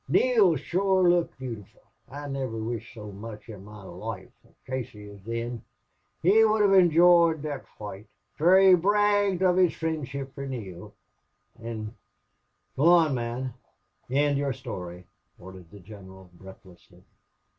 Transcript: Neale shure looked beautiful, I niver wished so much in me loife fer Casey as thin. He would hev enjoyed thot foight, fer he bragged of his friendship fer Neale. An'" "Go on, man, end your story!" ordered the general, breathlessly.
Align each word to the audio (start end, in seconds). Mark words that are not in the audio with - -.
Neale 0.09 0.55
shure 0.55 1.07
looked 1.07 1.37
beautiful, 1.37 1.83
I 2.09 2.27
niver 2.27 2.57
wished 2.57 2.91
so 2.95 3.11
much 3.11 3.47
in 3.47 3.63
me 3.63 3.71
loife 3.71 4.31
fer 4.41 4.49
Casey 4.65 5.07
as 5.07 5.19
thin. 5.21 5.61
He 6.23 6.43
would 6.43 6.63
hev 6.63 6.73
enjoyed 6.73 7.43
thot 7.43 7.67
foight, 7.77 8.07
fer 8.35 8.57
he 8.59 8.73
bragged 8.73 9.43
of 9.43 9.57
his 9.57 9.75
friendship 9.75 10.33
fer 10.33 10.47
Neale. 10.47 10.95
An'" 11.61 11.93
"Go 12.75 12.85
on, 12.85 13.13
man, 13.13 13.53
end 14.09 14.39
your 14.39 14.53
story!" 14.53 15.05
ordered 15.39 15.69
the 15.69 15.79
general, 15.79 16.31
breathlessly. 16.33 17.03